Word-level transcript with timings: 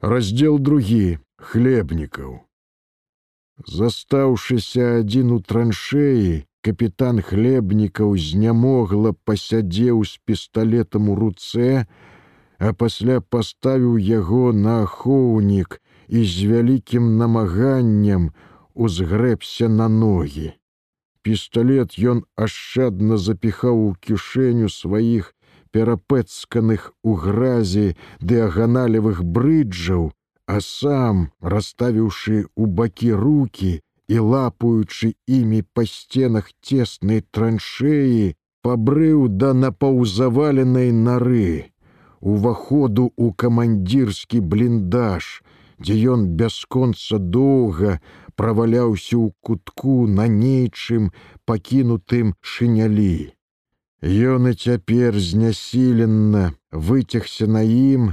раздел 0.00 0.58
другі 0.58 1.18
хлебнікаў. 1.36 2.40
Застаўшыся 3.64 5.00
адзін 5.00 5.32
у 5.32 5.40
траншеі, 5.40 6.44
капітан 6.60 7.22
хлебнікаў 7.22 8.16
знямогла 8.20 9.14
пасядзеў 9.24 10.04
з 10.04 10.18
пісталетам 10.24 11.08
у 11.08 11.14
руцэ, 11.16 11.86
а 12.58 12.72
пасля 12.72 13.20
паставіў 13.20 13.96
яго 13.96 14.52
на 14.52 14.82
ахоўнік 14.84 15.80
і 16.08 16.24
з 16.24 16.50
вялікім 16.50 17.16
намаганнем 17.16 18.32
узгрэбся 18.74 19.68
на 19.68 19.88
ногі. 19.88 20.52
Пісталет 21.22 21.96
ён 21.98 22.22
ашчадна 22.36 23.16
запіхаў 23.16 23.80
у 23.86 23.94
кішэню 23.98 24.68
сваіх 24.68 25.32
перапэцканых 25.76 26.92
у 27.04 27.14
гразі 27.20 27.96
дыаганалевых 28.20 29.20
брыджаў, 29.36 30.08
а 30.48 30.56
сам, 30.64 31.28
расставіўшы 31.42 32.48
ў 32.56 32.64
бакі 32.78 33.12
руки 33.20 33.72
і 34.08 34.16
лапаючы 34.32 35.12
імі 35.28 35.60
па 35.76 35.84
сценах 35.84 36.48
цеснай 36.64 37.20
траншеі, 37.28 38.32
пабрыў 38.64 39.28
да 39.28 39.52
напаўзаваленай 39.52 40.96
нары, 40.96 41.68
уваходу 42.24 43.12
ў 43.12 43.36
камандзірскі 43.36 44.40
бліндаж, 44.40 45.44
дзе 45.76 46.00
ён 46.16 46.28
бясконца 46.40 47.20
доўга 47.20 48.00
праваляўся 48.32 49.20
ў 49.20 49.28
кутку 49.44 50.08
на 50.08 50.24
нейчым 50.40 51.12
пакінутым 51.44 52.32
шынялі. 52.40 53.35
Ён 54.02 54.48
і 54.48 54.54
цяпер 54.54 55.16
знясіленна 55.18 56.52
выцягся 56.70 57.46
на 57.46 57.62
ім, 57.64 58.12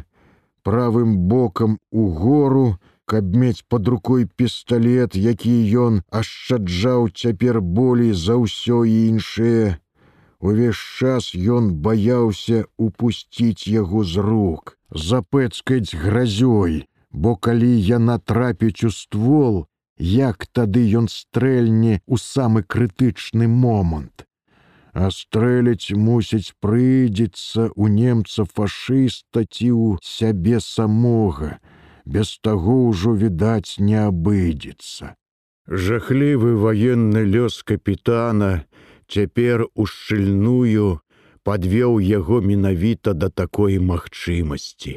правым 0.64 1.18
бокам 1.28 1.80
у 1.92 2.08
гору, 2.08 2.80
каб 3.06 3.36
мець 3.36 3.66
пад 3.68 3.88
рукой 3.88 4.26
пісталет, 4.26 5.16
які 5.16 5.52
ён 5.76 6.02
ашчаджаў 6.10 7.12
цяпер 7.12 7.60
болей 7.60 8.14
за 8.16 8.40
ўсё 8.40 8.88
іншае. 8.88 9.78
Увесь 10.40 10.80
час 10.80 11.36
ён 11.36 11.76
баяўся 11.84 12.64
упусціць 12.78 13.68
яго 13.68 14.08
з 14.08 14.24
рук, 14.24 14.80
запэцкаць 14.90 15.96
гразёй, 15.96 16.88
бо 17.12 17.36
калі 17.36 17.76
яна 17.76 18.20
трапіць 18.20 18.88
у 18.88 18.90
ствол, 18.90 19.68
як 20.00 20.48
тады 20.48 20.88
ён 20.96 21.12
стрэльне 21.12 22.00
ў 22.08 22.16
самы 22.16 22.64
крытычны 22.64 23.52
момант 23.52 24.24
а 24.94 25.10
стрэліць 25.10 25.98
мусіць 25.98 26.54
прыйдзецца 26.62 27.70
у 27.76 27.90
немца 27.90 28.46
фашыста 28.46 29.42
ці 29.46 29.70
ў 29.74 29.98
сябе 30.06 30.62
самога, 30.62 31.58
без 32.06 32.38
таго 32.46 32.78
ўжо 32.90 33.14
відаць 33.18 33.80
не 33.80 33.98
абыдзецца. 33.98 35.18
Жахлівы 35.68 36.54
ваенны 36.62 37.26
лёс 37.26 37.64
капітана 37.64 38.52
цяпер 39.08 39.66
ушчыльную 39.74 41.02
падвёў 41.44 42.00
яго 42.00 42.42
менавіта 42.42 43.14
да 43.14 43.30
такой 43.30 43.80
магчымасці. 43.80 44.96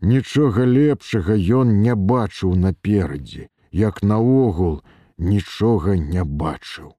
Нічога 0.00 0.66
лепшага 0.66 1.34
ён 1.62 1.78
не 1.86 1.94
бачыў 1.94 2.54
наперадзе, 2.54 3.48
як 3.70 4.02
наогул 4.02 4.80
нічога 5.18 5.96
не 5.96 6.24
бачыў. 6.24 6.97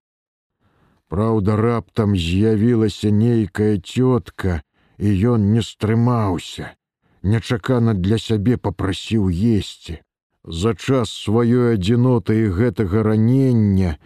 Праўда, 1.09 1.55
раптам 1.57 2.15
з'явілася 2.15 3.09
нейкая 3.09 3.81
цётка, 3.81 4.61
і 4.99 5.07
ён 5.33 5.49
не 5.53 5.61
стрымаўся. 5.65 6.75
Нечакана 7.23 7.93
для 7.93 8.17
сябе 8.21 8.57
попрасіў 8.57 9.29
есці. 9.29 9.99
За 10.45 10.73
час 10.73 11.09
сваёй 11.09 11.73
адзіноты 11.75 12.37
і 12.45 12.53
гэтага 12.61 13.03
ранення 13.03 13.97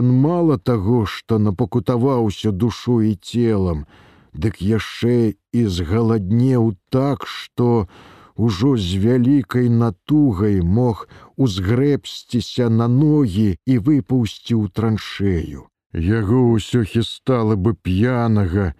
ён 0.00 0.10
мала 0.24 0.58
таго, 0.58 1.04
што 1.06 1.38
напакутаваўся 1.38 2.50
душу 2.50 3.00
і 3.04 3.14
целам, 3.14 3.86
дык 4.32 4.58
яшчэ 4.64 5.38
і 5.52 5.66
згаладнеў 5.66 6.74
так, 6.90 7.26
што 7.26 7.88
ужо 8.34 8.76
з 8.76 8.98
вялікай 9.04 9.68
натугай 9.68 10.60
мог 10.62 11.08
узгрэбсціся 11.36 12.68
на 12.68 12.88
ногі 12.88 13.56
і 13.66 13.78
выпусціў 13.78 14.68
траншею. 14.72 15.68
Яго 15.94 16.52
ўсё 16.52 16.84
хістала 16.84 17.56
бы 17.56 17.74
п'янага, 17.74 18.74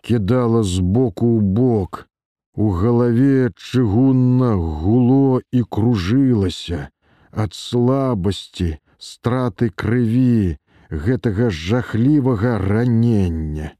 кідала 0.00 0.62
з 0.62 0.78
боку 0.80 1.26
ў 1.26 1.40
бок. 1.42 2.06
У 2.54 2.70
галаве 2.70 3.50
чыгунна 3.58 4.54
гуло 4.54 5.42
і 5.50 5.62
кружылася 5.66 6.88
ад 7.34 7.54
слабасці, 7.54 8.78
страты 8.98 9.70
крыві, 9.74 10.56
гэтага 10.90 11.50
жахлівага 11.50 12.58
ранення. 12.62 13.74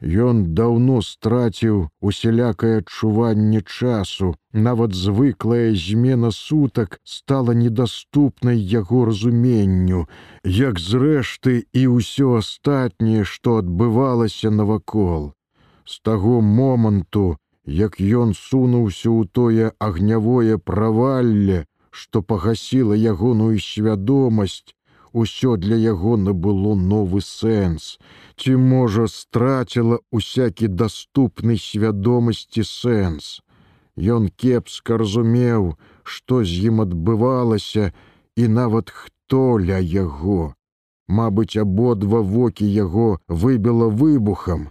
Ён 0.00 0.54
даўно 0.54 1.02
страціў 1.02 1.88
усялякае 2.00 2.78
адчуванне 2.78 3.62
часу. 3.62 4.34
Нават 4.52 4.94
звыклая 4.94 5.74
змена 5.74 6.30
сутак 6.30 7.00
стала 7.04 7.52
недаступнай 7.52 8.58
яго 8.58 9.06
разуменню, 9.10 10.06
як 10.44 10.78
зрэшты 10.78 11.66
і 11.72 11.82
ўсё 11.98 12.38
астатняе, 12.38 13.24
што 13.24 13.58
адбывалася 13.58 14.50
навакол. 14.50 15.34
З 15.84 16.00
таго 16.06 16.40
моманту, 16.40 17.36
як 17.66 17.98
ён 18.00 18.34
сунуўся 18.38 19.10
ў 19.10 19.26
тое 19.32 19.72
агнявое 19.82 20.58
правалле, 20.58 21.66
што 21.90 22.22
пагасіла 22.22 22.94
ягоную 22.94 23.58
свядомасць, 23.58 24.77
усё 25.22 25.56
для 25.56 25.76
яго 25.76 26.16
набыло 26.16 26.74
новы 26.78 27.20
сэнс, 27.26 27.98
ці 28.40 28.56
можа 28.62 29.06
страціла 29.12 29.98
усякі 30.12 30.68
даступны 30.82 31.58
свядомасці 31.58 32.64
сэнс. 32.70 33.30
Ён 33.98 34.28
кепска 34.42 34.98
разумеў, 35.02 35.74
што 36.04 36.44
з 36.44 36.70
ім 36.70 36.86
адбывалася 36.86 37.90
і 38.36 38.48
нават 38.48 38.94
хто 38.94 39.58
ля 39.58 39.82
яго. 39.82 40.54
Мабыць, 41.08 41.56
абодва 41.56 42.20
вокі 42.20 42.66
яго 42.68 43.18
выбіла 43.28 43.88
выбухам. 43.88 44.68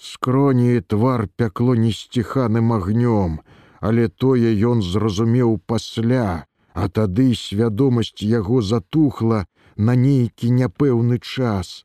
Скроні 0.00 0.80
твар 0.80 1.28
пякло 1.36 1.74
несціханым 1.74 2.72
агнём, 2.72 3.40
але 3.80 4.08
тое 4.08 4.54
ён 4.72 4.80
зразумеў 4.82 5.58
пасля, 5.66 6.46
а 6.72 6.88
тады 6.88 7.34
свядомасць 7.34 8.22
яго 8.22 8.62
затухла, 8.62 9.44
на 9.76 9.94
нейкі 9.94 10.50
няпэўны 10.50 11.18
час. 11.18 11.84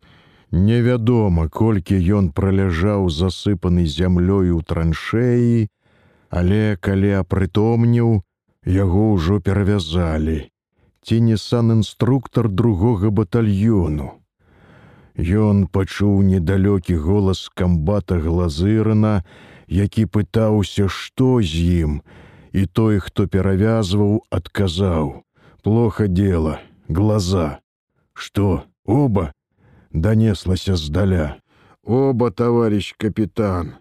Невядома, 0.52 1.48
колькі 1.50 2.00
ён 2.00 2.32
праляжаў 2.32 3.10
засыпаны 3.10 3.86
зямлёю 3.86 4.60
ў 4.60 4.62
траншеі, 4.64 5.68
але 6.30 6.78
калі 6.80 7.12
апрытомніў, 7.22 8.22
яго 8.66 9.04
ўжо 9.16 9.40
перавязалі. 9.40 10.50
Ці 11.06 11.22
не 11.22 11.38
сан 11.38 11.72
інструктар 11.72 12.50
другога 12.50 13.12
батальёну. 13.12 14.22
Ён 15.18 15.68
пачуў 15.68 16.24
недалёкі 16.24 16.96
голас 16.98 17.48
камбата 17.54 18.18
глазырана, 18.20 19.24
які 19.68 20.06
пытаўся, 20.06 20.88
што 20.90 21.42
з 21.42 21.84
ім, 21.86 22.02
і 22.52 22.66
той, 22.66 23.00
хто 23.00 23.28
перавязваў, 23.28 24.26
адказаў: 24.30 25.24
«Плохо 25.64 26.08
дело, 26.08 26.60
глаза. 26.88 27.60
Что, 28.16 28.64
оба? 28.86 29.34
Донеслася 29.92 30.76
здаля. 30.76 31.36
Оба, 31.84 32.32
товарищ 32.32 32.96
капитан. 32.98 33.76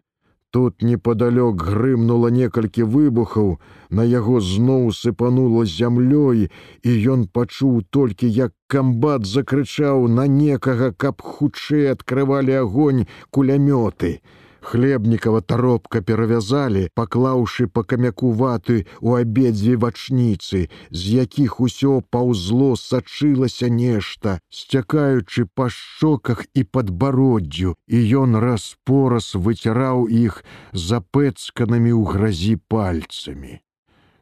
Тут 0.50 0.82
неподалёк 0.82 1.62
грымнула 1.66 2.28
некалькі 2.30 2.84
выбухаў, 2.86 3.58
на 3.90 4.04
яго 4.06 4.38
зноў 4.38 4.92
сыпанула 4.94 5.64
зямлёй, 5.66 6.50
і 6.82 6.90
ён 7.14 7.26
пачуў 7.26 7.82
толькі, 7.90 8.30
як 8.30 8.52
камбат 8.66 9.26
закрычаў 9.26 10.06
на 10.06 10.26
некага, 10.26 10.92
каб 10.92 11.22
хутчэй 11.22 11.90
адкрывалі 11.94 12.54
агонь 12.62 13.06
кулямёты. 13.30 14.22
Хлебнікава 14.64 15.40
таропка 15.40 16.00
перавязалі, 16.00 16.88
паклаўшы 16.96 17.66
па 17.68 17.82
камяку 17.84 18.30
ваты 18.32 18.76
ў 19.04 19.24
абедзве 19.24 19.76
вачніцы, 19.82 20.60
з 20.88 21.02
якіх 21.20 21.60
усё 21.60 22.00
паўзло 22.16 22.70
сачылася 22.80 23.68
нешта, 23.68 24.38
сцякаючы 24.48 25.44
па 25.54 25.68
шчоках 25.68 26.46
і 26.54 26.64
падбароддзю, 26.64 27.74
і 27.86 28.00
ён 28.24 28.40
раз-пораз 28.46 29.28
выціраў 29.36 30.08
іх 30.08 30.40
запэцканымі 30.72 31.92
ў 31.92 32.02
гразі 32.16 32.56
пальцамі. 32.72 33.60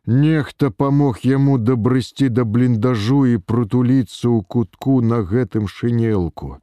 Нехта 0.06 0.75
памог 0.75 1.23
яму 1.23 1.55
дабрысці 1.71 2.27
да 2.35 2.43
бліндажу 2.43 3.23
і 3.31 3.38
прытуліцца 3.38 4.27
ў 4.27 4.43
кутку 4.43 4.99
на 5.06 5.23
гэтым 5.23 5.71
шынелку. 5.71 6.59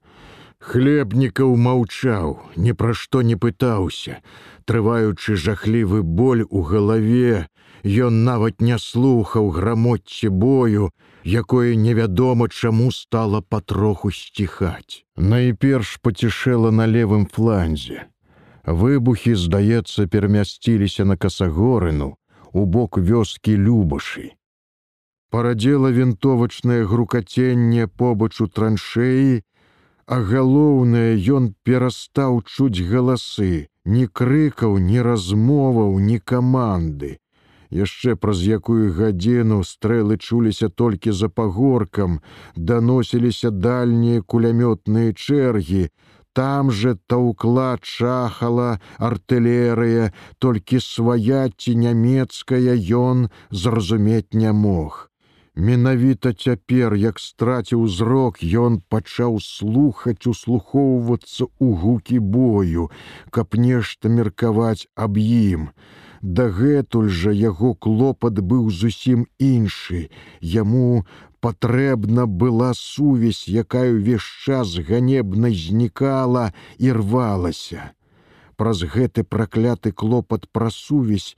Хлебнікаў 0.60 1.56
маўчаў, 1.56 2.38
ні 2.56 2.74
пра 2.74 2.94
што 2.94 3.22
не 3.22 3.36
пытаўся, 3.36 4.20
трываючы 4.66 5.36
жахлівы 5.36 6.04
боль 6.04 6.44
у 6.50 6.62
галаве, 6.62 7.48
Ён 7.84 8.24
нават 8.26 8.62
не 8.62 8.78
слухаў 8.78 9.50
грамоцце 9.50 10.30
бою, 10.30 10.92
якое 11.24 11.76
невядома 11.76 12.50
чаму 12.50 12.92
стала 12.92 13.42
патроху 13.42 14.12
сціхаць. 14.12 15.06
Найперш 15.16 16.00
пацішэла 16.04 16.72
на 16.72 16.86
левым 16.86 17.26
фланзе. 17.26 18.08
Выбухі, 18.66 19.36
здаецца, 19.36 20.08
перамясціліся 20.08 21.06
на 21.06 21.16
касагорыну 21.16 22.18
у 22.52 22.66
бок 22.66 22.98
вёскі 22.98 23.56
любашы. 23.56 24.36
Парадзела 25.32 25.92
вінтовачнае 25.92 26.84
грукаценне 26.84 27.88
побач 27.88 28.42
у 28.42 28.48
траншеі, 28.48 29.44
а 30.10 30.18
галоўнае 30.26 31.22
ён 31.38 31.48
перастаў 31.62 32.40
чуць 32.42 32.82
галасы, 32.92 33.70
ні 33.96 34.06
крыкаў, 34.20 34.78
ні 34.86 35.02
размоваў, 35.06 36.00
ні 36.06 36.18
каманды. 36.32 37.18
Яшчэ 37.70 38.16
праз 38.18 38.42
якую 38.42 38.90
гадзіну 38.98 39.60
стрэлы 39.72 40.18
чуліся 40.18 40.70
толькі 40.82 41.14
за 41.14 41.30
пагоркам, 41.30 42.18
даносіліся 42.56 43.52
дальнія 43.52 44.24
кулямётныя 44.26 45.14
чэргі. 45.14 45.84
Там 46.34 46.72
жа 46.72 46.96
таўкла 47.06 47.78
чахала 47.82 48.80
артылерыя, 48.98 50.10
толькі 50.40 50.82
свая 50.82 51.44
ці 51.54 51.76
нямецкая 51.86 52.74
ён 53.02 53.30
зразумець 53.52 54.34
не 54.34 54.58
мог. 54.66 55.09
Менавіта 55.60 56.32
цяпер, 56.34 56.94
як 56.96 57.18
страціў 57.20 57.82
зрок, 57.92 58.38
ён 58.40 58.80
пачаў 58.88 59.40
слухаць, 59.44 60.24
услухоўвацца 60.24 61.52
ў 61.60 61.68
гукі 61.82 62.20
бою, 62.24 62.86
каб 63.28 63.60
нешта 63.60 64.08
меркаваць 64.08 64.88
аб 64.96 65.20
ім. 65.20 65.68
Дагэтуль 66.24 67.12
жа 67.12 67.36
яго 67.36 67.74
клопат 67.76 68.40
быў 68.40 68.72
зусім 68.72 69.28
іншы. 69.36 70.08
Яму 70.40 71.04
патрэбна 71.44 72.24
была 72.24 72.72
сувязь, 72.72 73.44
якая 73.52 73.92
ўвесь 74.00 74.32
час 74.48 74.80
ганебна 74.80 75.52
знікала 75.52 76.56
і 76.80 76.96
рвалася. 77.04 77.92
Праз 78.60 78.82
гэты 78.94 79.24
пракляты 79.24 79.92
клопат 80.02 80.48
пра 80.52 80.68
сувязь 80.78 81.36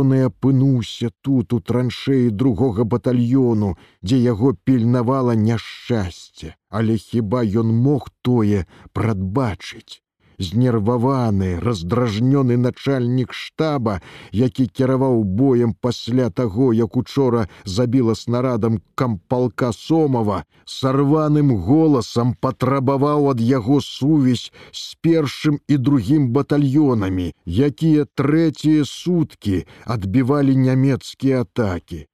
ён 0.00 0.12
і 0.14 0.20
апынуўся 0.26 1.10
тут 1.26 1.56
у 1.56 1.58
траншеі 1.70 2.30
другога 2.42 2.86
батальёну, 2.92 3.70
дзе 4.06 4.18
яго 4.22 4.52
пільнавала 4.68 5.34
няшчасце, 5.34 6.54
але 6.70 6.94
хіба 7.06 7.42
ён 7.64 7.74
мог 7.88 8.06
тое 8.22 8.62
прадбачыць 8.94 9.98
знерваваны, 10.40 11.60
раздражнёны 11.60 12.56
начальнік 12.56 13.32
штаба, 13.32 14.00
які 14.32 14.66
кіраваў 14.66 15.22
боем 15.24 15.74
пасля 15.80 16.30
таго, 16.30 16.72
як 16.72 16.96
учора 16.96 17.46
забіла 17.64 18.14
снарадам 18.14 18.80
кампалка 18.94 19.72
сомова, 19.72 20.44
сарваным 20.64 21.54
голасам 21.56 22.34
патрабаваў 22.40 23.30
ад 23.36 23.40
яго 23.40 23.80
сувязь 23.80 24.50
з 24.72 24.96
першым 25.04 25.60
і 25.68 25.76
другім 25.76 26.32
батальёнамі, 26.32 27.32
якія 27.46 28.08
трэція 28.14 28.84
суткі 28.84 29.66
адбівалі 29.84 30.56
нямецкія 30.56 31.42
атакі. 31.44 32.06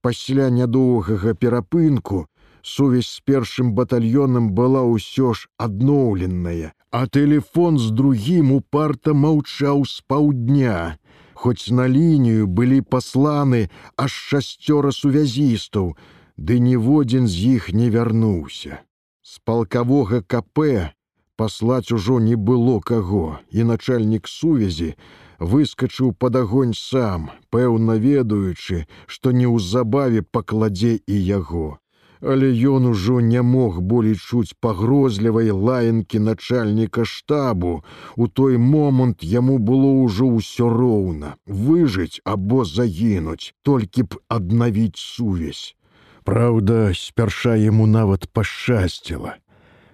Пасля 0.00 0.48
нядоўгага 0.50 1.34
перапынку, 1.34 2.26
сувязь 2.66 3.06
з 3.06 3.20
першым 3.22 3.72
батальёнам 3.78 4.50
была 4.50 4.82
ўсё 4.82 5.32
ж 5.38 5.46
адноўленая, 5.56 6.74
а 6.90 7.06
телефон 7.06 7.78
з 7.78 7.94
другім 7.94 8.50
упарта 8.58 9.14
маўчаў 9.14 9.86
з 9.86 10.02
паўдня. 10.10 10.98
Хоць 11.34 11.70
на 11.70 11.86
лінію 11.86 12.48
былі 12.58 12.80
пасланы 12.80 13.70
аж 13.96 14.10
шасцёра 14.10 14.90
сувязістаў, 14.90 15.94
ды 16.36 16.58
ніводзін 16.58 17.30
з 17.30 17.54
іх 17.54 17.70
не 17.70 17.88
вярнуўся. 17.90 18.82
З 19.22 19.38
палкавога 19.46 20.22
КП 20.26 20.90
паслаць 21.36 21.92
ужо 21.92 22.18
не 22.18 22.34
было 22.34 22.80
каго, 22.80 23.38
і 23.50 23.62
начальнік 23.70 24.26
сувязі 24.26 24.94
выскачыў 25.38 26.14
пад 26.18 26.42
агонь 26.42 26.74
сам, 26.74 27.30
пэўна 27.50 28.00
ведаючы, 28.02 28.86
што 29.06 29.30
неўзабаве 29.30 30.22
пакладзе 30.22 30.98
і 31.06 31.14
яго 31.14 31.76
але 32.20 32.50
ён 32.52 32.86
ужо 32.92 33.20
не 33.20 33.42
мог 33.42 33.80
болей 33.80 34.16
чуць 34.16 34.56
пагрозлівай 34.60 35.50
лаянкі 35.50 36.18
начальніка 36.18 37.04
штабу. 37.04 37.84
У 38.16 38.28
той 38.28 38.58
момант 38.58 39.22
яму 39.22 39.58
было 39.58 39.92
ўжо 40.02 40.26
ўсё 40.26 40.68
роўна 40.68 41.36
выжыць 41.46 42.20
або 42.24 42.64
загінуць, 42.64 43.54
толькі 43.62 44.02
б 44.02 44.20
аднавіць 44.28 44.98
сувязь. 44.98 45.76
Праўда, 46.24 46.90
спярша 46.94 47.54
яму 47.54 47.86
нават 47.86 48.26
пашчасціла. 48.32 49.38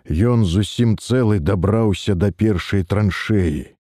Ён 0.08 0.44
зусім 0.44 0.96
цэлы 0.96 1.38
дабраўся 1.38 2.14
да 2.14 2.32
першай 2.32 2.82
траншеі. 2.82 3.76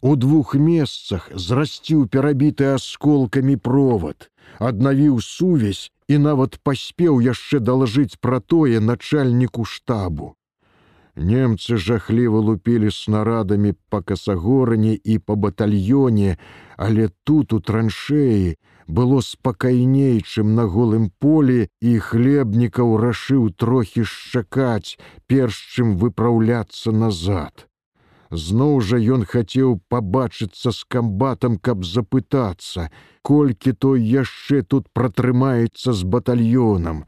У 0.00 0.14
двух 0.14 0.54
месцах 0.54 1.28
зрасціў 1.34 2.06
перабіты 2.06 2.70
асколкамі 2.70 3.56
провод, 3.56 4.30
аднавіў 4.58 5.18
сувязь 5.20 5.90
і 6.08 6.18
нават 6.18 6.58
паспеў 6.64 7.20
яшчэ 7.20 7.60
далажыць 7.60 8.18
пра 8.20 8.40
тое 8.40 8.80
начальніку 8.80 9.64
штабу. 9.64 10.34
Немцы 11.18 11.76
жахліва 11.76 12.40
лупілі 12.40 12.90
снарадамі 12.94 13.74
па 13.90 14.00
касагорані 14.02 14.94
і 14.94 15.18
па 15.18 15.34
батальёне, 15.34 16.38
але 16.76 17.10
тут 17.24 17.52
у 17.52 17.60
траншеі 17.60 18.56
было 18.86 19.20
спакайней, 19.20 20.22
чым 20.22 20.54
на 20.54 20.64
голым 20.64 21.10
полі 21.18 21.68
і 21.80 21.98
хлебнікаў 21.98 22.96
рашыў 23.02 23.50
трохі 23.52 24.04
шчакаць, 24.04 24.96
перш 25.26 25.58
чым 25.76 25.98
выпраўляцца 25.98 26.92
назад. 26.92 27.67
Зноў 28.30 28.80
жа 28.84 28.98
ён 29.00 29.24
хацеў 29.24 29.80
пабачыцца 29.88 30.72
з 30.72 30.84
камбатам, 30.84 31.56
каб 31.56 31.84
запытацца, 31.84 32.90
колькі 33.22 33.72
той 33.72 34.04
яшчэ 34.04 34.62
тут 34.62 34.88
пратрымаецца 34.92 35.92
з 35.92 36.04
батальёнам. 36.04 37.04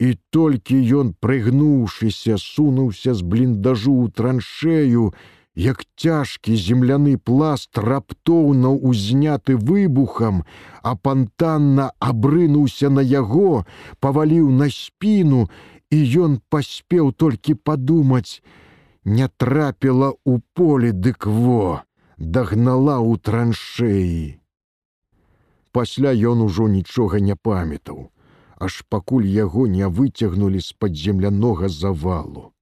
І 0.00 0.16
толькі 0.30 0.76
ён, 1.00 1.14
прыгнуўшыся, 1.20 2.36
сунуўся 2.36 3.14
з 3.14 3.22
бліндажу 3.24 3.92
ў 3.92 4.12
траншею, 4.12 5.12
як 5.56 5.84
цяжкі 5.96 6.56
земляны 6.56 7.16
пласт 7.16 7.76
раптоўна 7.76 8.68
ўзняты 8.68 9.56
выбухам, 9.56 10.44
а 10.82 10.96
пантанна 10.96 11.92
абрынуўся 11.98 12.88
на 12.88 13.00
яго, 13.00 13.64
паваліў 14.00 14.50
на 14.50 14.68
спіну, 14.68 15.48
і 15.90 15.98
ён 16.24 16.40
паспеў 16.48 17.12
толькі 17.12 17.54
падумаць, 17.54 18.40
не 19.04 19.28
трапіла 19.28 20.12
ў 20.12 20.40
поле 20.54 20.92
дык 20.92 21.26
во, 21.26 21.82
дагнала 22.18 23.00
ў 23.00 23.16
траншеі. 23.18 24.40
Пасля 25.72 26.12
ён 26.12 26.42
ужо 26.44 26.68
нічога 26.68 27.20
не 27.20 27.36
памятаў, 27.36 28.10
аж 28.58 28.82
пакуль 28.88 29.26
яго 29.26 29.66
не 29.66 29.88
выцягнулі 29.88 30.60
з-пад 30.60 30.96
землянога 30.96 31.68
завалу. 31.68 32.52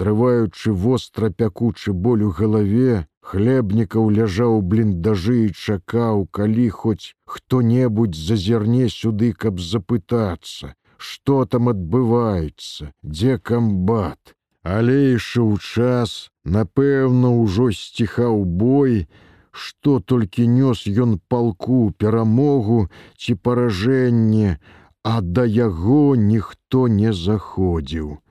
Трываючы 0.00 0.72
востра 0.72 1.30
пякучы 1.30 1.92
боль 1.92 2.24
у 2.26 2.30
галаве, 2.34 3.06
хлебнікаў 3.20 4.10
ляжаў 4.10 4.62
бліндажы 4.62 5.46
і 5.46 5.52
чакаў, 5.52 6.26
калі 6.26 6.68
хоць 6.70 7.14
хто-небудзь 7.24 8.18
зазірне 8.18 8.88
сюды, 8.88 9.32
каб 9.32 9.60
запытацца, 9.60 10.74
што 10.96 11.44
там 11.44 11.68
адбываецца, 11.68 12.90
дзе 13.04 13.38
камбат, 13.38 14.34
Але 14.62 15.18
ішоў 15.18 15.58
час, 15.58 16.30
напэўна, 16.44 17.34
ўжо 17.34 17.72
сціхаў 17.74 18.44
бой, 18.46 19.06
што 19.50 19.98
толькі 19.98 20.46
нёс 20.46 20.86
ён 20.86 21.18
палку 21.28 21.90
перамогу 21.98 22.86
ці 23.18 23.34
паражэнне, 23.34 24.58
а 25.02 25.20
да 25.20 25.44
яго 25.44 26.14
ніхто 26.14 26.86
не 26.86 27.12
заходзіў. 27.12 28.22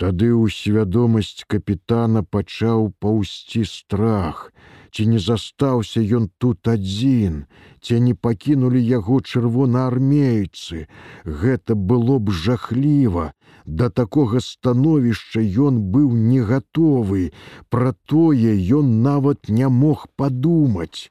Тады 0.00 0.32
ў 0.32 0.48
свядомасць 0.48 1.44
капітана 1.46 2.24
пачаў 2.24 2.88
паўсці 2.98 3.68
страх, 3.68 4.48
ці 4.92 5.06
не 5.08 5.18
застаўся 5.18 6.00
ён 6.16 6.28
тут 6.38 6.68
адзін, 6.68 7.44
ці 7.80 8.00
не 8.06 8.14
пакінулі 8.14 8.80
яго 8.80 9.20
чырвонаармейцы. 9.20 10.86
Гэта 11.24 11.74
было 11.74 12.18
б 12.18 12.30
жахліва. 12.30 13.32
Да 13.64 13.88
такога 13.88 14.42
становішча 14.44 15.40
ён 15.40 15.80
быў 15.94 16.12
не 16.12 16.42
гатовы, 16.44 17.32
Пра 17.70 17.94
тое 18.06 18.52
ён 18.78 19.02
нават 19.02 19.48
не 19.48 19.68
мог 19.68 20.06
падумаць, 20.16 21.10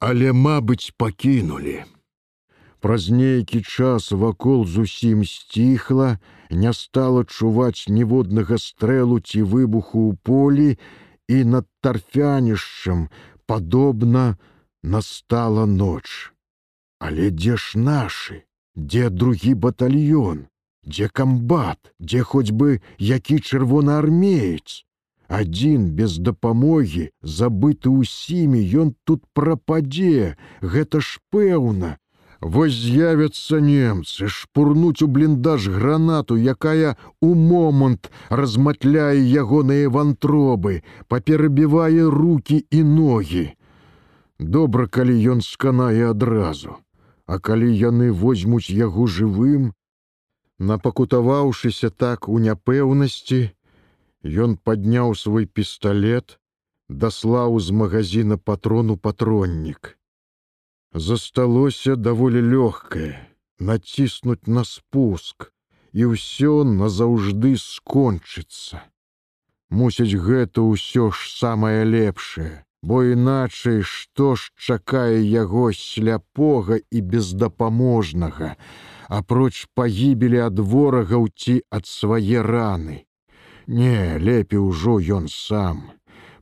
але, 0.00 0.32
мабыць, 0.32 0.90
пакінулі. 0.96 1.84
Праз 2.82 3.10
нейкі 3.14 3.62
час 3.62 4.10
вакол 4.10 4.66
зусім 4.66 5.22
сціхла, 5.24 6.18
не 6.50 6.72
стала 6.72 7.22
чуваць 7.24 7.86
ніводнага 7.86 8.58
стрэлу 8.58 9.20
ці 9.20 9.46
выбуху 9.46 10.10
ў 10.10 10.18
полі, 10.26 10.68
і 11.28 11.44
над 11.44 11.66
тарфянішчам, 11.80 13.08
падобна, 13.46 14.36
настала 14.82 15.66
ноч. 15.66 16.32
Але 16.98 17.30
дзе 17.30 17.56
ж 17.56 17.78
нашы, 17.78 18.42
дзе 18.76 19.10
другі 19.10 19.54
батальён, 19.54 20.46
дзе 20.86 21.08
камбат, 21.08 21.92
дзе 21.98 22.22
хоць 22.22 22.50
бы 22.50 22.80
які 22.98 23.38
чырвонаармеец. 23.40 24.84
Адзін 25.32 25.90
без 25.96 26.18
дапамогі, 26.18 27.08
забыты 27.22 27.88
ўсімі, 27.88 28.60
ён 28.60 28.92
тут 29.08 29.24
прападзе, 29.32 30.36
гэта 30.60 31.00
ж 31.00 31.22
пэўна, 31.32 31.96
Вось 32.42 32.74
з'явяцца 32.74 33.60
немцы, 33.62 34.26
шпурнуць 34.26 35.02
у 35.04 35.06
бліндаж 35.06 35.68
гранату, 35.70 36.34
якая 36.34 36.96
у 37.20 37.34
момант 37.38 38.10
разматляе 38.30 39.22
ягоныя 39.42 39.86
вантробы, 39.88 40.82
паперабівае 41.06 42.08
руки 42.10 42.58
і 42.70 42.82
ногі. 42.82 43.44
Добра, 44.40 44.88
калі 44.88 45.14
ён 45.36 45.40
сканае 45.40 46.10
адразу, 46.10 46.82
А 47.26 47.38
калі 47.38 47.70
яны 47.70 48.10
возьмуць 48.10 48.74
яго 48.74 49.06
жывым, 49.06 49.70
напакутаваўшыся 50.58 51.94
так 51.94 52.28
у 52.28 52.42
няпэўнасці, 52.42 53.54
ён 54.26 54.58
падняў 54.58 55.14
свой 55.14 55.46
пісталлет, 55.46 56.38
даслаў 56.90 57.60
з 57.62 57.70
магазина 57.70 58.36
патрону 58.36 58.98
патроннік 58.98 59.94
засталося 60.94 61.96
даволі 61.96 62.42
лёгкае 62.54 63.12
націснуць 63.58 64.46
на 64.46 64.64
спуск 64.64 65.48
і 65.92 66.12
ўсё 66.12 66.64
назаўжды 66.68 67.54
скончыцца 67.60 68.82
мусіць 69.70 70.20
гэта 70.26 70.64
ўсё 70.68 71.08
ж 71.10 71.32
самае 71.38 71.84
лепшае 71.88 72.64
бо 72.82 73.02
іначай 73.06 73.82
што 73.86 74.34
ж 74.34 74.50
чакае 74.56 75.22
яго 75.22 75.70
сляпога 75.72 76.80
і 76.90 77.00
бездапаможнага 77.00 78.56
апроч 79.08 79.66
пагібелі 79.78 80.40
ад 80.48 80.58
ворагаў 80.58 81.28
ці 81.36 81.56
ад 81.70 81.86
свае 81.86 82.42
раны? 82.42 83.04
Не 83.66 84.18
лепей 84.18 84.58
ужо 84.58 84.98
ён 84.98 85.28
сам 85.28 85.82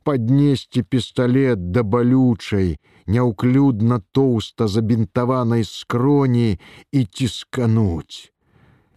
паднесці 0.03 0.83
пісталлет 0.83 1.71
да 1.71 1.83
балючай 1.83 2.75
няўклюдна 3.07 4.01
тоўста 4.11 4.67
забінтаванай 4.67 5.63
скроні 5.63 6.59
і 6.91 7.05
ціскануць. 7.05 8.31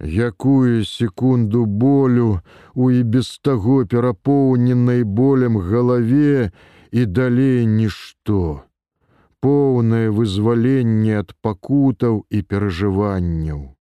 Якую 0.00 0.84
секунду 0.84 1.64
болю 1.66 2.40
у 2.74 2.90
і 2.90 3.02
без 3.02 3.38
таго 3.38 3.86
перапоўненай 3.86 5.04
болем 5.04 5.58
галаве 5.58 6.50
і 6.90 7.06
далей 7.06 7.66
нішто. 7.66 8.62
Поўнае 9.40 10.10
вызваленне 10.10 11.20
ад 11.20 11.32
пакутаў 11.40 12.24
і 12.30 12.42
перажыванняў. 12.42 13.74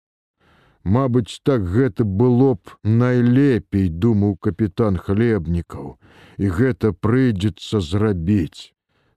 Мабыць, 0.84 1.40
так 1.42 1.64
гэта 1.64 2.04
было 2.04 2.54
б 2.54 2.76
найлепей, 2.84 3.88
думаў 3.88 4.36
капітан 4.36 4.98
хлебнікаў, 5.00 5.96
і 6.38 6.48
гэта 6.48 6.92
прыйдзецца 6.92 7.80
зрабіць. 7.80 8.72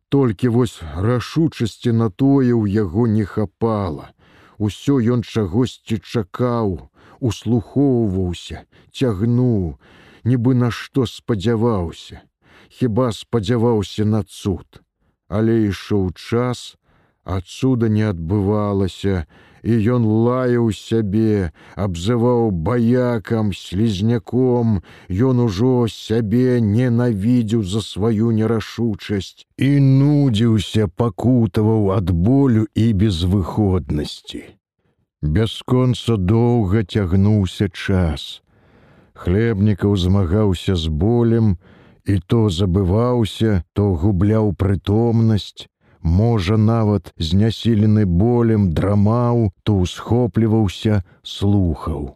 Толькі 0.10 0.48
вось 0.56 0.80
рашучасці 0.96 1.92
на 1.92 2.10
тое 2.10 2.54
ў 2.56 2.64
яго 2.72 3.08
не 3.08 3.26
хапала. 3.26 4.14
Усё 4.58 4.98
ён 4.98 5.22
чагосьці 5.22 6.00
чакаў, 6.00 6.90
услухоўваўся, 7.20 8.64
цягнуў, 8.92 9.78
нібы 10.24 10.56
на 10.56 10.72
што 10.72 11.06
спадзяваўся. 11.06 12.24
Хіба 12.70 13.12
спадзяваўся 13.12 14.06
на 14.06 14.24
цуд. 14.24 14.82
Але 15.28 15.68
ішоў 15.68 16.12
час, 16.16 16.78
адсюда 17.24 17.92
не 17.92 18.08
адбывалася, 18.08 19.28
і 19.68 19.76
ён 19.94 20.08
лаяў 20.26 20.72
сябе, 20.72 21.52
абзываў 21.76 22.52
баякам, 22.52 23.52
слізняком, 23.52 24.80
Ён 25.10 25.40
ужо 25.44 25.88
сябе 25.92 26.60
ненавідзеў 26.62 27.64
за 27.64 27.82
сваю 27.82 28.32
нерашучасць 28.32 29.44
і 29.58 29.70
нудзіўся, 29.84 30.88
пакутаваў 30.88 31.92
ад 32.00 32.12
болю 32.12 32.68
і 32.76 32.86
безвыходнасці. 32.94 34.44
Бясконца 35.22 36.18
доўга 36.18 36.84
цягнуўся 36.84 37.68
час. 37.70 38.42
Хлебнікаў 39.14 39.98
змагаўся 39.98 40.76
з 40.76 40.88
болем, 40.88 41.58
і 42.06 42.20
то 42.20 42.50
забываўся, 42.50 43.64
то 43.74 43.94
губляў 43.94 44.54
прытомнасць, 44.54 45.68
можа 46.08 46.58
нават 46.58 47.12
знясілены 47.20 48.06
болем 48.06 48.72
драмаў, 48.74 49.52
то 49.64 49.76
ўсхопліваўся 49.84 51.04
слухаў. 51.24 52.16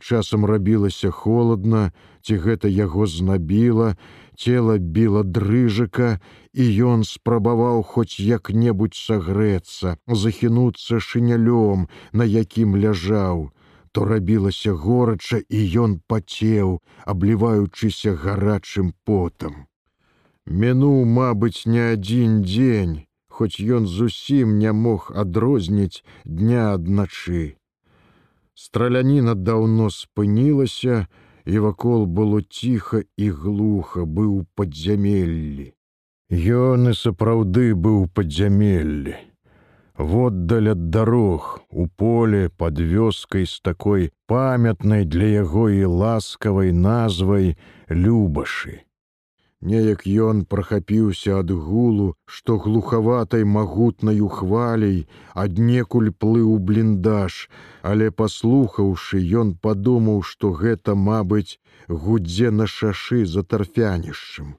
Часам 0.00 0.46
рабілася 0.48 1.10
холодна, 1.10 1.92
ці 2.24 2.40
гэта 2.40 2.68
яго 2.72 3.06
знабіла, 3.06 3.96
цела 4.36 4.78
біла 4.78 5.22
дрыжака, 5.22 6.18
і 6.54 6.64
ён 6.92 7.04
спрабаваў 7.04 7.82
хоць 7.84 8.16
як-небудзь 8.16 8.96
сагрэцца, 8.96 9.96
захінуцца 10.08 11.00
шынялём, 11.04 11.88
на 12.12 12.24
якім 12.24 12.76
ляжаў, 12.76 13.50
то 13.92 14.04
рабілася 14.04 14.72
горача 14.72 15.42
і 15.48 15.60
ён 15.84 16.00
пацеў, 16.08 16.78
абліваючыся 17.04 18.14
гарачым 18.14 18.94
потам. 19.04 19.66
Мінуў, 20.46 21.04
мабыць, 21.04 21.66
не 21.66 21.92
адзін 21.92 22.42
дзень, 22.42 22.94
хоць 23.28 23.60
ён 23.60 23.86
зусім 23.86 24.58
не 24.58 24.72
мог 24.72 25.12
адрозніць 25.14 26.02
дня 26.24 26.74
адначы. 26.74 27.56
Страляніна 28.54 29.34
даўно 29.34 29.90
спынілася, 29.90 31.06
і 31.46 31.58
вакол 31.58 32.06
было 32.06 32.40
ціха 32.42 33.02
і 33.16 33.30
глуха 33.30 34.04
быў 34.04 34.44
падзямеллі. 34.54 35.72
Ён 36.30 36.90
і 36.90 36.94
сапраўды 36.94 37.72
быў 37.74 38.06
падзямеллі. 38.14 39.16
Воддаль 39.96 40.70
ад 40.72 40.84
дарог, 40.90 41.60
у 41.70 41.86
поле 41.86 42.48
пад 42.48 42.78
вёскай 42.78 43.46
з 43.46 43.60
такой 43.60 44.12
памятнай 44.26 45.04
для 45.04 45.26
яго 45.44 45.68
і 45.68 45.84
ласкавай 45.84 46.72
назвай 46.72 47.56
любашы. 47.88 48.80
Неяк 49.62 50.06
ён 50.08 50.44
прахапіўся 50.52 51.38
ад 51.38 51.50
гулу, 51.50 52.04
што 52.24 52.56
глухаватай 52.66 53.44
магутнаю 53.44 54.28
хваляй 54.36 55.04
аднекуль 55.42 56.08
плыў 56.16 56.54
бліндаж, 56.70 57.36
але 57.82 58.08
паслухаўшы, 58.10 59.20
ён 59.42 59.52
падумаў, 59.66 60.22
што 60.22 60.52
гэта, 60.62 60.94
мабыць, 60.94 61.60
гудзе 61.88 62.50
на 62.50 62.66
шашы 62.66 63.26
за 63.26 63.42
тарфянішчым. 63.42 64.56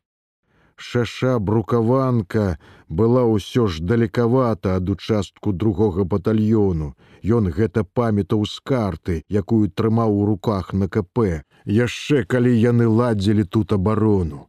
Шаша 0.76 1.34
брукаванка 1.40 2.46
была 2.88 3.26
ўсё 3.26 3.66
ж 3.66 3.82
далекавата 3.82 4.78
ад 4.78 4.90
участку 4.90 5.54
другога 5.54 6.06
батальёну. 6.14 6.94
Ён 7.26 7.50
гэта 7.50 7.84
памятаў 7.84 8.46
з 8.46 8.62
карты, 8.62 9.18
якую 9.30 9.66
трымаў 9.70 10.14
у 10.22 10.30
руках 10.30 10.74
на 10.74 10.86
КП, 10.86 11.42
яшчэ 11.66 12.24
калі 12.26 12.54
яны 12.54 12.86
ладзілі 13.02 13.50
тут 13.50 13.74
абарону. 13.74 14.46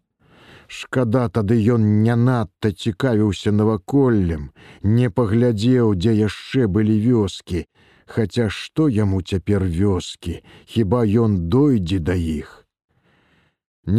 Шкада 0.73 1.23
тады 1.29 1.57
ён 1.73 1.83
не 2.03 2.15
надта 2.17 2.73
цікавіўся 2.73 3.53
наваколлем, 3.53 4.45
не 4.83 5.11
паглядзеў, 5.17 5.93
дзе 6.01 6.13
яшчэ 6.21 6.69
былі 6.77 6.97
вёскі, 7.07 7.67
Хаця 8.13 8.47
што 8.55 8.89
яму 8.93 9.21
цяпер 9.23 9.65
вёскі, 9.75 10.35
хіба 10.73 11.01
ён 11.25 11.37
дойдзе 11.55 11.99
да 12.09 12.17
іх. 12.17 12.51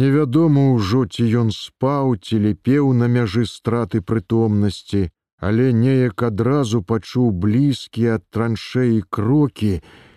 Невядома 0.00 0.64
ўжо 0.74 1.04
ці 1.06 1.26
ён 1.42 1.50
спаў 1.54 2.16
ці 2.16 2.38
ліпеў 2.46 2.92
на 3.00 3.08
мяжы 3.18 3.44
страты 3.52 4.00
прытомнасці, 4.10 5.02
але 5.38 5.72
неяк 5.84 6.26
адразу 6.30 6.82
пачуў 6.82 7.30
блізкія 7.46 8.18
ад 8.18 8.26
траншеі 8.30 9.02
крокі 9.10 9.72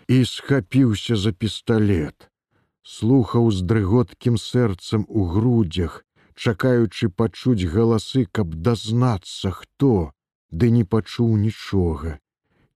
і 0.07 0.17
схапіўся 0.33 1.21
за 1.27 1.37
пісталлет. 1.37 2.29
Слухаў 2.97 3.51
з 3.51 3.61
дрыготкім 3.69 4.37
сэрцам 4.39 5.03
у 5.09 5.25
грудзях, 5.33 6.03
чакаючы 6.37 7.09
пачуць 7.09 7.65
галасы, 7.73 8.25
каб 8.31 8.53
дазнацца 8.67 9.51
хто, 9.51 10.13
ды 10.51 10.69
не 10.77 10.83
пачуў 10.85 11.35
нічога. 11.41 12.19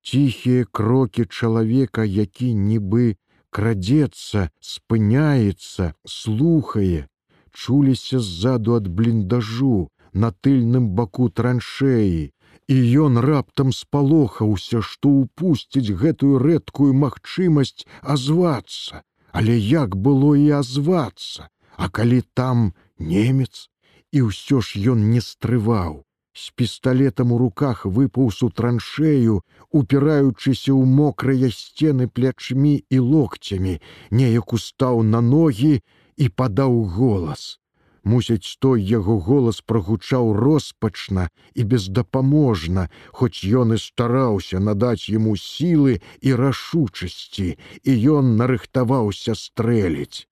Ціхія 0.01 0.65
крокі 0.79 1.25
чалавека, 1.29 2.03
які 2.03 2.49
нібы 2.57 3.05
крадзецца, 3.53 4.49
спыняецца, 4.73 5.93
слухае, 6.17 7.07
чуліся 7.53 8.19
ззаду 8.19 8.75
ад 8.79 8.87
бліндажу 8.87 9.89
на 10.13 10.31
тыльным 10.31 10.89
баку 10.97 11.29
траншеі, 11.29 12.31
і 12.67 12.75
ён 13.05 13.21
раптам 13.27 13.71
спалохаўся, 13.75 14.81
што 14.81 15.13
ўпусціць 15.21 15.95
гэтую 16.01 16.41
рэдкую 16.41 16.91
магчымасць 17.05 17.85
азвацца, 18.01 19.03
але 19.31 19.57
як 19.57 19.95
было 19.95 20.35
і 20.39 20.49
азвацца, 20.61 21.51
А 21.81 21.89
калі 21.89 22.21
там 22.33 22.73
немец 23.01 23.67
і 24.11 24.29
ўсё 24.29 24.61
ж 24.61 24.85
ён 24.93 25.09
не 25.09 25.21
стрываў 25.31 26.01
з 26.33 26.51
пісталетам 26.55 27.31
у 27.31 27.37
руках 27.37 27.85
выпаўз 27.85 28.43
у 28.43 28.49
траншею, 28.49 29.41
упіраючыся 29.71 30.71
ў 30.71 30.83
мокрыя 30.87 31.51
сцены 31.51 32.07
плячмі 32.07 32.75
і 32.89 32.99
локцямі, 32.99 33.79
неяк 34.11 34.53
устаў 34.53 35.03
на 35.03 35.21
ногі 35.21 35.81
і 36.17 36.29
падаў 36.29 36.83
голас. 36.95 37.57
Мусіць, 38.03 38.57
той 38.57 38.81
яго 38.81 39.19
голас 39.19 39.61
прагучаў 39.61 40.31
роспачна 40.33 41.27
і 41.53 41.63
бездапаможна, 41.73 42.87
хоць 43.11 43.45
ён 43.45 43.75
і 43.75 43.77
стараўся 43.77 44.57
надаць 44.59 45.05
яму 45.05 45.35
сілы 45.37 45.99
і 46.21 46.33
рашучасці, 46.33 47.59
і 47.83 47.91
ён 48.15 48.37
нарыхтаваўся 48.41 49.37
стрэліць. 49.37 50.25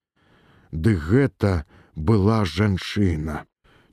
Ды 0.71 0.95
гэта 0.97 1.69
была 1.99 2.45
жанчына. 2.45 3.43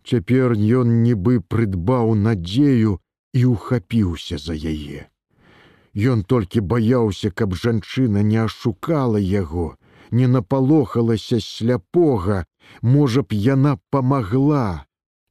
Цяпер 0.06 0.54
ён 0.80 1.02
нібы 1.02 1.40
прыдбаў 1.40 2.14
надзею 2.14 2.98
і 3.34 3.44
ухапіўся 3.52 4.38
за 4.38 4.54
яе. 4.54 5.10
Ён 5.96 6.22
толькі 6.22 6.60
баяўся, 6.60 7.30
каб 7.30 7.54
жанчына 7.54 8.22
не 8.22 8.38
ашукала 8.44 9.16
яго, 9.16 9.76
не 10.10 10.26
напалохалася 10.28 11.40
сляпога, 11.40 12.44
можа 12.82 13.22
б 13.22 13.32
яна 13.32 13.78
памагла. 13.90 14.84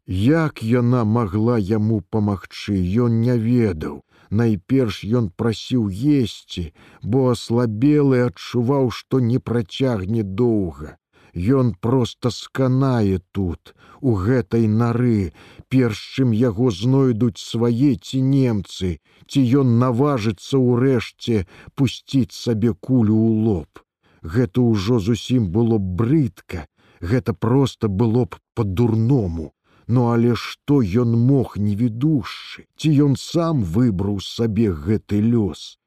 Як 0.07 0.61
яна 0.63 1.03
магла 1.05 1.57
яму 1.57 2.01
памагчы, 2.09 2.75
ён 3.05 3.21
не 3.21 3.37
ведаў. 3.37 4.01
Найперш 4.29 5.03
ён 5.05 5.29
прасіў 5.29 5.87
есці, 5.89 6.73
бо 7.01 7.29
аслабелы 7.31 8.21
адчуваў, 8.25 8.89
што 8.91 9.19
не 9.19 9.39
працягне 9.39 10.23
доўга. 10.23 10.97
Ён 11.35 11.73
проста 11.75 12.31
сканае 12.31 13.19
тут, 13.35 13.75
у 13.99 14.15
гэтай 14.15 14.67
нары, 14.71 15.33
перш 15.67 15.99
чым 16.15 16.31
яго 16.31 16.71
знойдуць 16.71 17.43
свае 17.43 17.95
ці 17.99 18.21
немцы, 18.23 18.99
ці 19.27 19.43
ён 19.61 19.75
наважыцца 19.79 20.55
ўрэшце 20.55 21.43
пусціць 21.75 22.31
сабе 22.31 22.71
кулю 22.71 23.19
ў 23.19 23.31
лоб. 23.47 23.83
Гэта 24.23 24.63
ўжо 24.63 24.99
зусім 24.99 25.51
было 25.51 25.77
брыдка, 25.77 26.67
гэта 27.01 27.33
проста 27.33 27.91
было 27.91 28.23
б 28.25 28.39
па-дурному. 28.55 29.51
Ну 29.87 30.09
але 30.09 30.33
што 30.35 30.79
ён 30.81 31.11
мог 31.13 31.57
не 31.57 31.75
ведушшы, 31.75 32.63
ці 32.79 32.89
ён 33.05 33.19
сам 33.19 33.61
выбраў 33.61 34.23
сабе 34.23 34.71
гэты 34.71 35.19
лёс. 35.19 35.77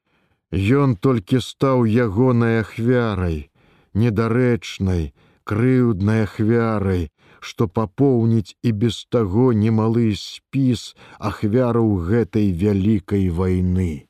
Ён 0.52 0.94
толькі 0.96 1.40
стаў 1.40 1.88
ягонай 1.88 2.60
ахвярай, 2.60 3.50
недарэчнай, 3.94 5.12
крыўднай 5.48 6.24
ахвярай, 6.26 7.08
што 7.40 7.68
папоўніць 7.68 8.56
і 8.62 8.72
без 8.82 9.04
таго 9.14 9.52
немалы 9.62 10.10
спіс 10.20 10.92
ахвяраў 11.18 11.94
гэтай 12.10 12.52
вялікай 12.62 13.28
вайны. 13.40 14.07